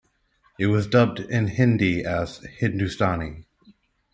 [0.57, 3.45] It was dubbed in Hindi as "Hindustani".